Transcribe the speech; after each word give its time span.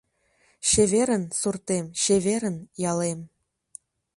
Чеверын, 0.69 1.23
суртем, 1.39 1.85
чеверын, 2.01 2.57
ялем 2.91 3.19